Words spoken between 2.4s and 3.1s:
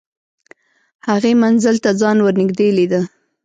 نږدې لیده